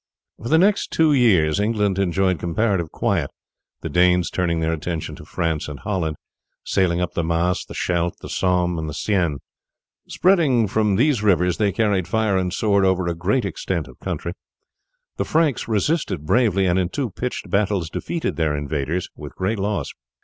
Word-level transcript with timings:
For 0.41 0.49
the 0.49 0.57
next 0.57 0.89
two 0.89 1.13
years 1.13 1.59
England 1.59 1.99
enjoyed 1.99 2.39
comparative 2.39 2.91
quiet, 2.91 3.29
the 3.81 3.87
Danes 3.89 4.31
turning 4.31 4.59
their 4.59 4.73
attention 4.73 5.15
to 5.17 5.25
France 5.25 5.67
and 5.67 5.79
Holland, 5.81 6.15
sailing 6.63 6.99
up 6.99 7.13
the 7.13 7.23
Maas, 7.23 7.63
Scheldt, 7.71 8.15
Somme, 8.27 8.79
and 8.79 8.95
Seine. 8.95 9.37
Spreading 10.07 10.67
from 10.67 10.95
these 10.95 11.21
rivers 11.21 11.57
they 11.57 11.71
carried 11.71 12.07
fire 12.07 12.35
and 12.35 12.51
sword 12.51 12.83
over 12.83 13.07
a 13.07 13.13
great 13.13 13.45
extent 13.45 13.87
of 13.87 13.99
country. 13.99 14.33
The 15.17 15.23
Franks 15.23 15.67
resisted 15.67 16.25
bravely, 16.25 16.65
and 16.65 16.79
in 16.79 16.89
two 16.89 17.11
pitched 17.11 17.51
battles 17.51 17.87
defeated 17.87 18.37
their 18.37 18.57
invaders 18.57 19.07
with 19.15 19.35
great 19.35 19.59
loss. 19.59 19.91